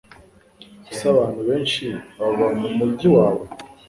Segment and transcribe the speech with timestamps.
[0.91, 1.83] Ese abantu benshi
[2.19, 3.45] baba mumujyi wawe?